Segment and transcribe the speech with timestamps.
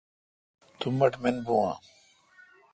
[0.79, 1.73] تو مٹھ مین بھو اؘ۔